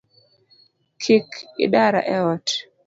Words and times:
Kik 1.01 1.29
idara 1.65 2.01
eot 2.17 2.47